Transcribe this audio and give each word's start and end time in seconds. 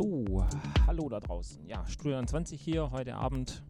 So, 0.00 0.46
hallo 0.86 1.08
da 1.08 1.18
draußen. 1.18 1.66
Ja, 1.66 1.84
Studio 1.88 2.24
20 2.24 2.60
hier 2.60 2.92
heute 2.92 3.16
Abend, 3.16 3.64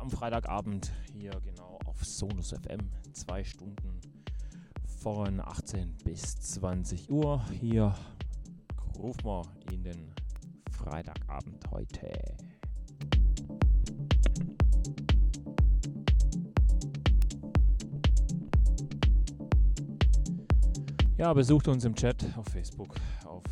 am 0.00 0.10
Freitagabend 0.10 0.90
hier 1.12 1.32
genau 1.44 1.78
auf 1.84 2.02
Sonus 2.02 2.52
FM. 2.52 2.78
Zwei 3.12 3.44
Stunden 3.44 4.00
von 4.86 5.38
18 5.38 5.94
bis 6.02 6.36
20 6.36 7.10
Uhr. 7.10 7.44
Hier 7.50 7.94
rufen 8.96 9.24
wir 9.26 9.42
in 9.70 9.84
den 9.84 10.14
Freitagabend 10.70 11.70
heute. 11.70 12.10
Ja, 21.18 21.34
besucht 21.34 21.68
uns 21.68 21.84
im 21.84 21.94
Chat 21.94 22.24
auf 22.38 22.46
Facebook, 22.46 22.94
auf 23.26 23.42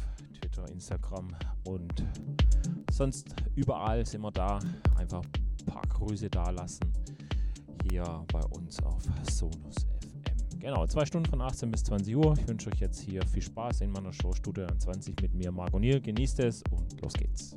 Instagram 0.73 1.29
und 1.65 2.05
sonst 2.91 3.35
überall 3.55 4.05
sind 4.05 4.23
wir 4.23 4.33
da. 4.33 4.59
Einfach 4.97 5.23
ein 5.23 5.67
paar 5.67 5.83
Grüße 5.83 6.29
da 6.29 6.51
lassen 6.51 6.93
hier 7.91 8.25
bei 8.33 8.43
uns 8.57 8.83
auf 8.83 9.03
Sonus 9.31 9.77
FM. 9.77 10.61
Genau, 10.61 10.87
zwei 10.87 11.05
Stunden 11.05 11.29
von 11.29 11.41
18 11.41 11.71
bis 11.71 11.85
20 11.85 12.17
Uhr. 12.17 12.35
Ich 12.39 12.47
wünsche 12.47 12.71
euch 12.71 12.81
jetzt 12.81 13.01
hier 13.01 13.27
viel 13.27 13.43
Spaß 13.43 13.81
in 13.81 13.91
meiner 13.91 14.13
Show 14.13 14.33
Studio 14.33 14.67
20 14.67 15.21
mit 15.21 15.35
mir, 15.35 15.53
Niel. 15.79 16.01
Genießt 16.01 16.41
es 16.41 16.63
und 16.71 17.01
los 17.01 17.13
geht's. 17.15 17.57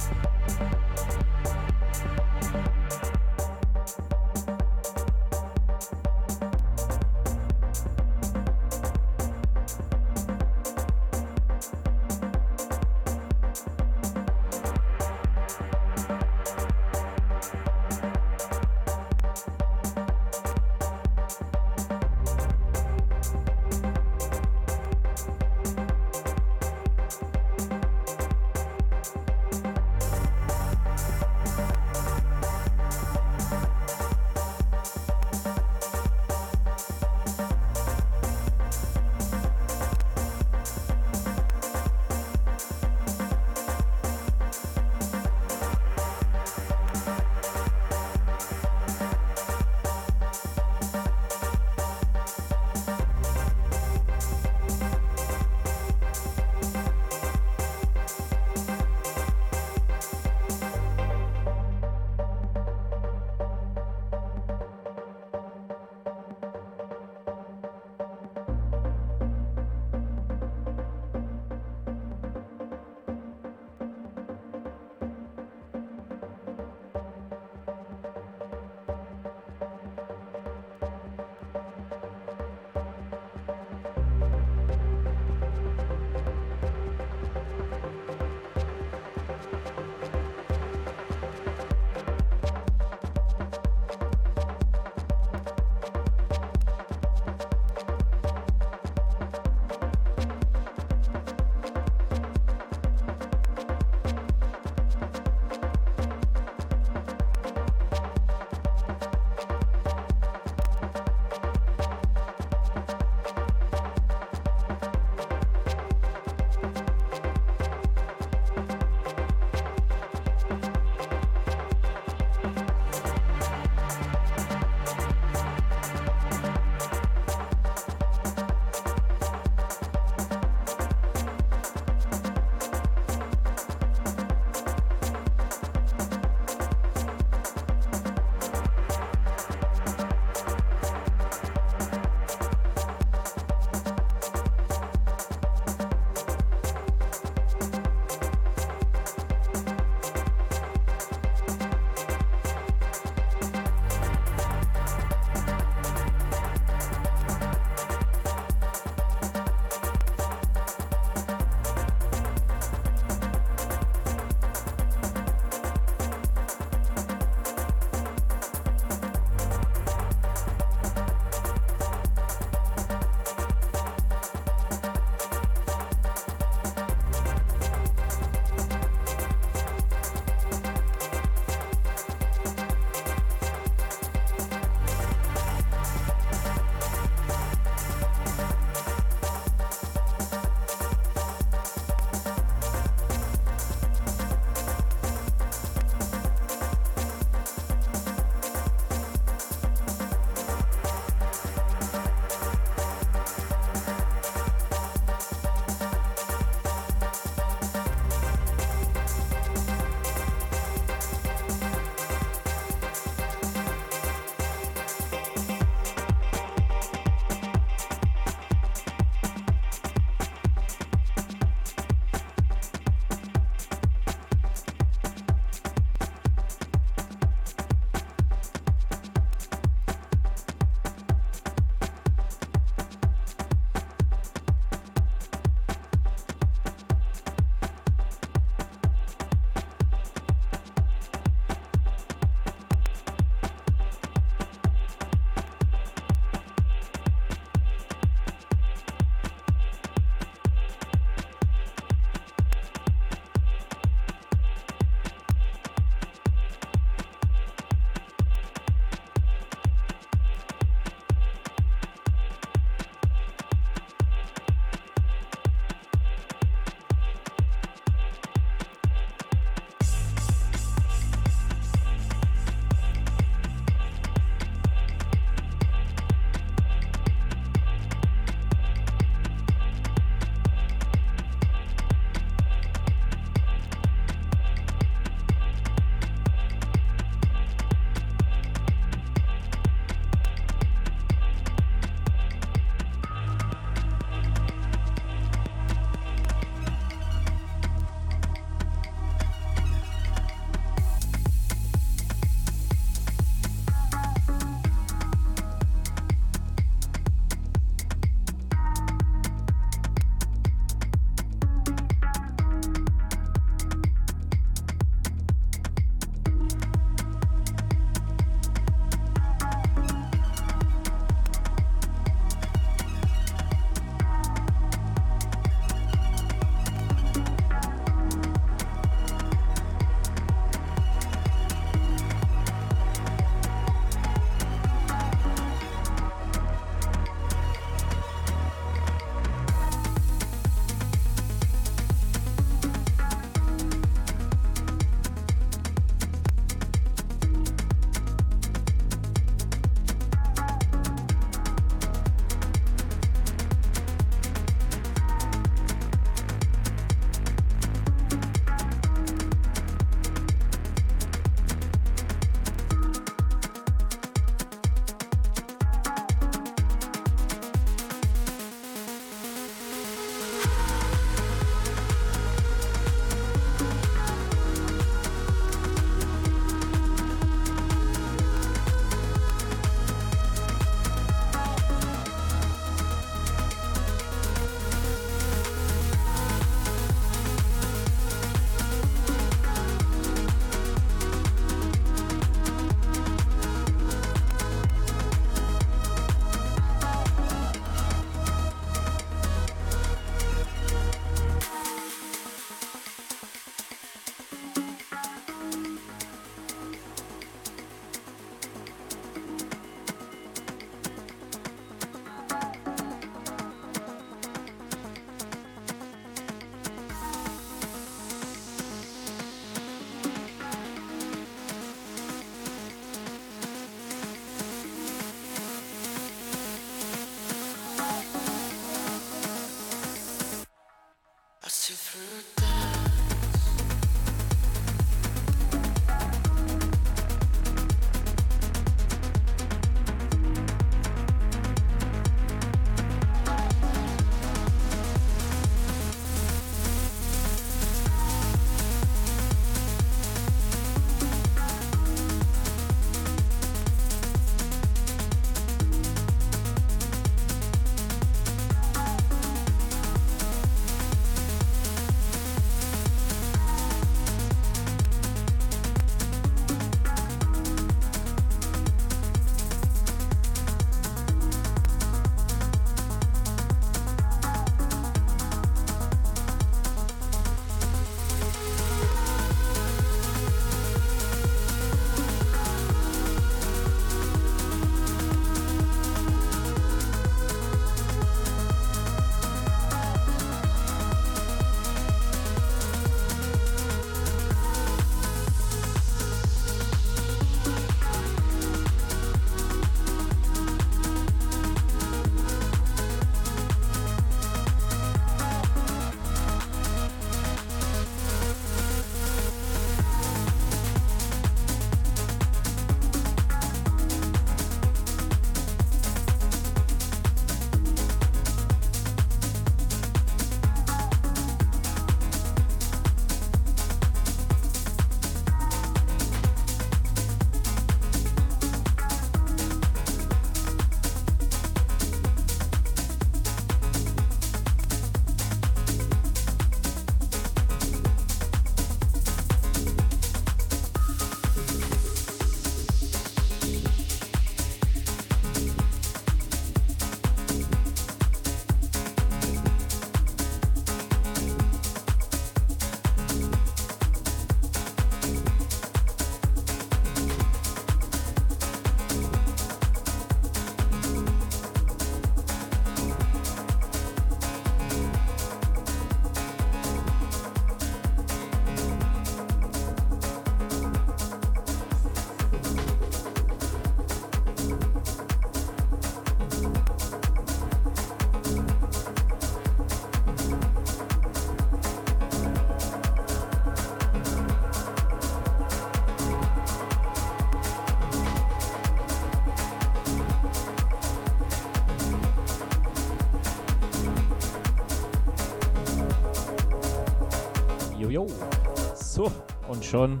Schon 599.70 600.00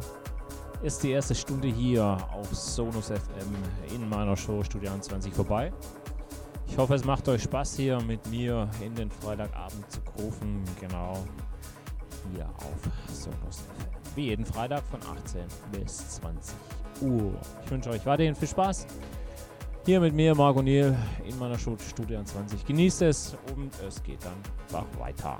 ist 0.82 1.02
die 1.02 1.12
erste 1.12 1.34
Stunde 1.34 1.68
hier 1.68 2.18
auf 2.32 2.54
Sonus 2.54 3.06
FM 3.06 3.94
in 3.94 4.08
meiner 4.08 4.36
Show 4.36 4.62
Studio 4.64 4.90
21 4.90 5.32
vorbei. 5.32 5.72
Ich 6.66 6.76
hoffe, 6.76 6.94
es 6.94 7.04
macht 7.04 7.28
euch 7.28 7.42
Spaß 7.44 7.76
hier 7.76 8.00
mit 8.02 8.26
mir 8.30 8.68
in 8.84 8.94
den 8.94 9.10
Freitagabend 9.10 9.90
zu 9.90 10.00
rufen. 10.18 10.62
Genau 10.80 11.24
hier 12.34 12.46
auf 12.56 13.14
Sonus 13.14 13.60
FM. 13.60 14.16
Wie 14.16 14.24
jeden 14.26 14.44
Freitag 14.44 14.82
von 14.90 15.00
18 15.00 15.42
bis 15.72 16.20
20 16.20 16.54
Uhr. 17.02 17.32
Ich 17.64 17.70
wünsche 17.70 17.90
euch 17.90 18.04
weiterhin 18.04 18.34
viel 18.34 18.48
Spaß. 18.48 18.86
Hier 19.86 20.00
mit 20.00 20.14
mir, 20.14 20.34
Marco 20.34 20.60
Niel, 20.60 20.94
in 21.26 21.38
meiner 21.38 21.58
Show 21.58 21.76
Studio 21.78 22.18
21. 22.18 22.66
Genießt 22.66 23.02
es 23.02 23.36
und 23.56 23.70
es 23.86 24.02
geht 24.02 24.18
dann 24.24 24.36
weiter. 24.98 25.38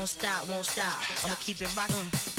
Don't 0.00 0.06
stop, 0.06 0.48
won't 0.48 0.64
stop. 0.64 0.98
I'ma 1.26 1.34
keep 1.40 1.60
it 1.60 1.68
rocking. 1.76 2.29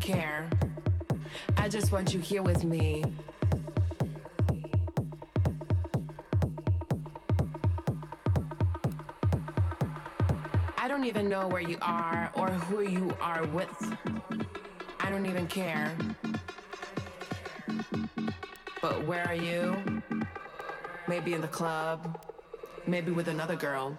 Care. 0.00 0.48
I 1.56 1.68
just 1.68 1.92
want 1.92 2.12
you 2.14 2.20
here 2.20 2.42
with 2.42 2.64
me. 2.64 3.04
I 10.76 10.88
don't 10.88 11.04
even 11.04 11.28
know 11.28 11.46
where 11.48 11.60
you 11.60 11.76
are 11.82 12.30
or 12.34 12.48
who 12.48 12.80
you 12.82 13.14
are 13.20 13.46
with. 13.48 13.96
I 14.98 15.10
don't 15.10 15.26
even 15.26 15.46
care. 15.46 15.94
But 18.80 19.06
where 19.06 19.26
are 19.28 19.34
you? 19.34 19.76
Maybe 21.06 21.34
in 21.34 21.42
the 21.42 21.48
club, 21.48 22.24
maybe 22.86 23.12
with 23.12 23.28
another 23.28 23.56
girl. 23.56 23.98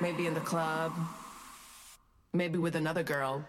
Maybe 0.00 0.26
in 0.26 0.32
the 0.32 0.40
club. 0.40 0.92
Maybe 2.32 2.56
with 2.56 2.74
another 2.74 3.02
girl. 3.02 3.44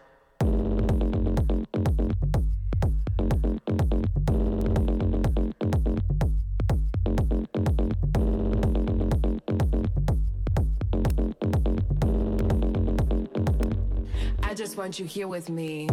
I 14.43 14.53
just 14.53 14.75
want 14.75 14.99
you 14.99 15.05
here 15.05 15.29
with 15.29 15.49
me. 15.49 15.87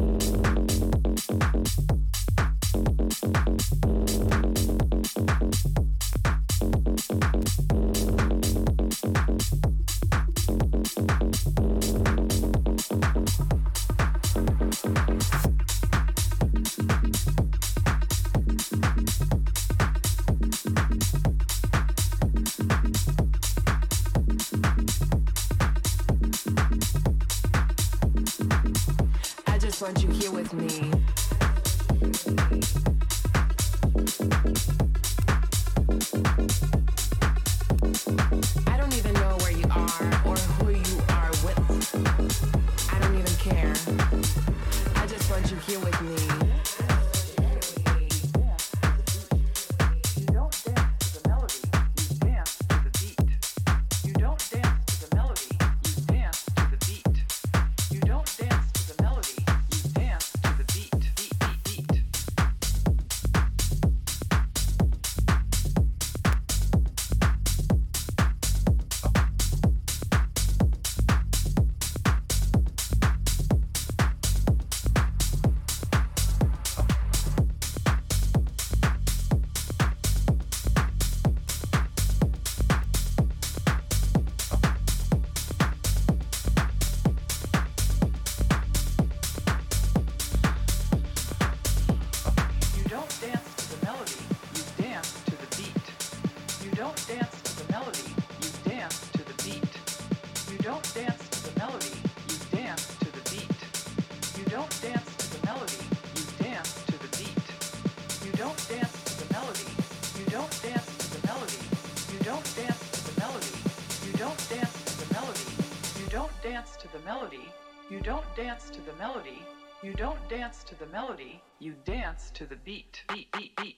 Dance 118.38 118.70
to 118.70 118.80
the 118.82 118.92
melody. 118.98 119.42
You 119.82 119.94
don't 119.94 120.28
dance 120.28 120.62
to 120.62 120.78
the 120.78 120.86
melody. 120.92 121.42
You 121.58 121.74
dance 121.84 122.30
to 122.34 122.46
the 122.46 122.54
beat. 122.64 123.02
Beat, 123.12 123.26
beat, 123.32 123.56
beat. 123.56 123.76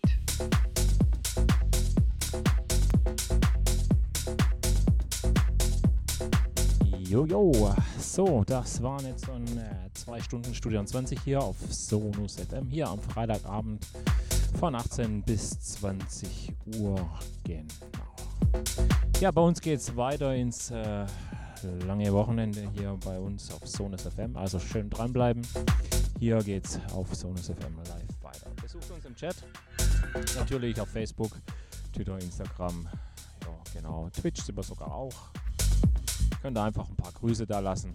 Jojo, 7.09 7.74
so, 7.99 8.45
das 8.45 8.82
waren 8.82 9.07
jetzt 9.07 9.24
so 9.24 9.32
ein, 9.32 9.47
äh, 9.57 9.89
zwei 9.95 10.20
Stunden 10.20 10.55
Studio 10.55 10.85
20 10.85 11.19
hier 11.24 11.41
auf 11.41 11.57
Sonus 11.70 12.37
FM, 12.37 12.69
hier 12.69 12.87
am 12.87 13.01
Freitagabend 13.01 13.87
von 14.59 14.74
18 14.74 15.23
bis 15.23 15.59
20 15.59 16.53
Uhr, 16.77 17.09
genau. 17.45 18.11
Ja, 19.20 19.31
bei 19.31 19.41
uns 19.41 19.59
geht 19.62 19.81
es 19.81 19.97
weiter 19.97 20.35
ins 20.35 20.70
äh, 20.70 21.07
lange 21.87 22.12
Wochenende 22.12 22.69
hier 22.73 22.97
bei 23.05 23.19
uns 23.19 23.53
auf 23.53 23.66
Sonus 23.66 24.03
FM, 24.03 24.37
also 24.37 24.59
schön 24.59 24.91
dranbleiben. 24.91 25.43
Hier 26.19 26.39
geht's 26.39 26.78
auf 26.93 27.15
Sonus 27.15 27.47
FM 27.47 27.77
live 27.77 28.23
weiter. 28.23 28.51
Besucht 28.61 28.91
uns 28.91 29.05
im 29.05 29.15
Chat, 29.15 29.37
natürlich 30.37 30.81
auf 30.81 30.89
Facebook, 30.89 31.32
Twitter, 31.93 32.19
Instagram, 32.19 32.89
ja 33.43 33.49
genau, 33.74 34.09
Twitch 34.11 34.43
sind 34.43 34.57
wir 34.57 34.62
sogar 34.62 34.93
auch. 34.95 35.15
Könnt 36.43 36.57
ihr 36.57 36.62
einfach 36.62 36.89
ein 36.89 36.97
paar 36.97 37.12
Grüße 37.12 37.47
da 37.47 37.61
lassen. 37.61 37.95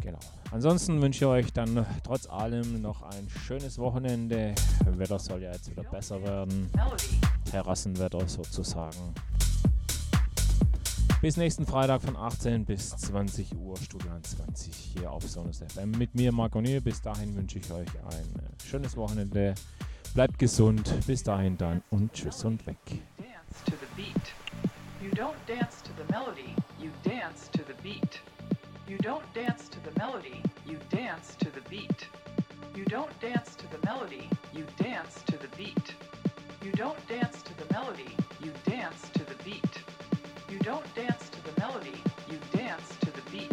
Genau. 0.00 0.18
Ansonsten 0.50 1.00
wünsche 1.00 1.24
ich 1.24 1.26
euch 1.26 1.52
dann 1.52 1.86
trotz 2.02 2.28
allem 2.28 2.82
noch 2.82 3.02
ein 3.02 3.28
schönes 3.28 3.78
Wochenende. 3.78 4.54
Wetter 4.84 5.18
soll 5.18 5.42
ja 5.42 5.52
jetzt 5.52 5.70
wieder 5.70 5.84
besser 5.84 6.20
werden. 6.22 6.70
Terrassenwetter 7.50 8.28
sozusagen. 8.28 9.14
Bis 11.20 11.36
nächsten 11.36 11.66
Freitag 11.66 12.00
von 12.00 12.16
18 12.16 12.64
bis 12.64 12.96
20 12.96 13.54
Uhr, 13.54 13.76
Studio 13.76 14.10
20 14.22 14.74
hier 14.74 15.12
auf 15.12 15.22
Sonus 15.28 15.58
FM. 15.58 15.90
Mit 15.90 16.14
mir, 16.14 16.32
Marco 16.32 16.62
Niel. 16.62 16.80
Bis 16.80 17.02
dahin 17.02 17.36
wünsche 17.36 17.58
ich 17.58 17.70
euch 17.70 17.88
ein 18.06 18.42
äh, 18.42 18.64
schönes 18.66 18.96
Wochenende. 18.96 19.54
Bleibt 20.14 20.38
gesund. 20.38 20.90
Bis 21.06 21.22
dahin 21.22 21.58
dann 21.58 21.82
und 21.90 22.10
tschüss 22.14 22.42
und 22.46 22.66
weg. 22.66 22.78
To 22.86 23.72
the 23.72 24.02
beat. 24.02 24.32
You 25.02 25.10
don't 25.10 25.36
dance 25.46 25.82
to 25.84 25.90
the 25.98 26.10
melody. 26.10 26.56
You 26.80 26.88
dance 27.04 27.50
to 27.52 27.60
the 27.66 27.74
beat. 27.82 28.22
You 28.88 28.96
don't 28.96 29.24
dance 29.34 29.68
to 29.68 29.78
the 29.84 29.92
melody. 30.00 30.40
You 30.64 30.78
dance 30.90 31.36
to 31.40 31.50
the 31.50 31.60
beat. 31.68 32.08
You 32.74 32.84
don't 32.86 33.12
dance 33.20 33.56
to 33.58 33.66
the 33.70 33.86
melody. 33.86 34.26
You 34.54 34.64
dance 34.78 35.22
to 35.26 35.36
the 35.36 35.54
beat. 35.58 35.94
You 36.64 36.72
don't 36.72 36.96
dance 37.08 37.42
to 37.42 37.52
the 37.58 37.70
melody. 37.74 38.16
You 38.42 38.52
dance 38.64 39.10
You 40.50 40.58
don't 40.58 40.94
dance 40.96 41.28
to 41.30 41.44
the 41.44 41.60
melody, 41.60 41.94
you 42.28 42.36
dance 42.50 42.96
to 43.02 43.12
the 43.12 43.22
beat. 43.30 43.52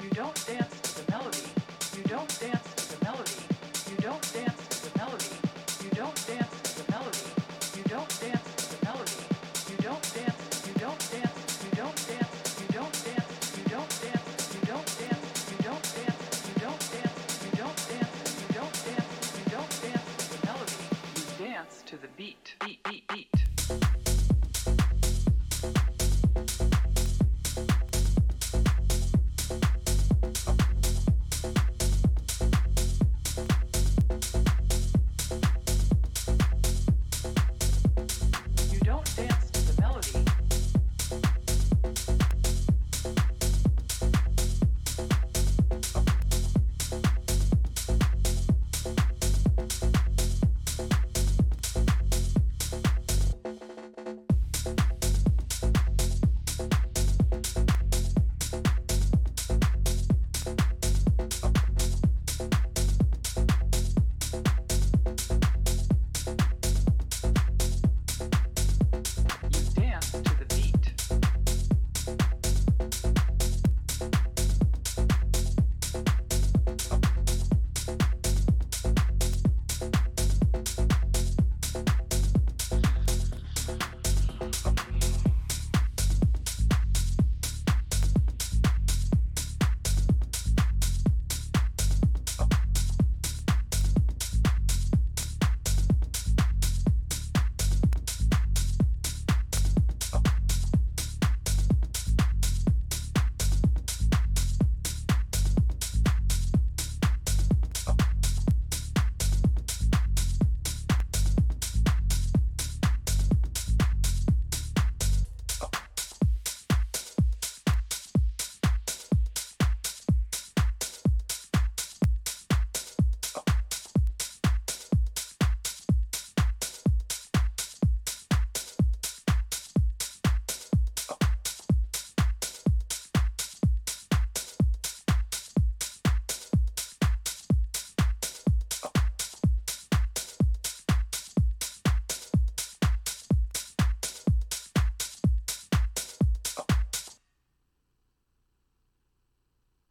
You 0.00 0.10
don't 0.10 0.46
dance 0.46 0.80
to 0.82 1.04
the 1.04 1.10
melody, 1.10 1.48
you 1.96 2.04
don't 2.04 2.40
dance 2.40 2.83